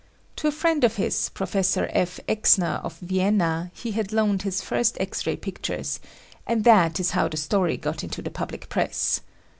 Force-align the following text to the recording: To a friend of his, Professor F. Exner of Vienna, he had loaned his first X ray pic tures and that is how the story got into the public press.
To 0.37 0.47
a 0.47 0.51
friend 0.51 0.83
of 0.83 0.95
his, 0.95 1.29
Professor 1.29 1.87
F. 1.93 2.19
Exner 2.27 2.83
of 2.83 2.97
Vienna, 3.01 3.69
he 3.75 3.91
had 3.91 4.11
loaned 4.11 4.41
his 4.41 4.59
first 4.63 4.97
X 4.99 5.27
ray 5.27 5.35
pic 5.35 5.61
tures 5.61 5.99
and 6.47 6.63
that 6.63 6.99
is 6.99 7.11
how 7.11 7.27
the 7.27 7.37
story 7.37 7.77
got 7.77 8.03
into 8.03 8.23
the 8.23 8.31
public 8.31 8.67
press. 8.67 9.21